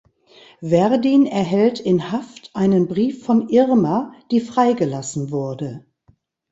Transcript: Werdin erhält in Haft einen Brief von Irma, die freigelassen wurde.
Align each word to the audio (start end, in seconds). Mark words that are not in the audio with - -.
Werdin 0.61 1.27
erhält 1.27 1.79
in 1.79 2.11
Haft 2.11 2.49
einen 2.55 2.87
Brief 2.87 3.23
von 3.23 3.49
Irma, 3.49 4.15
die 4.31 4.39
freigelassen 4.39 5.29
wurde. 5.29 5.85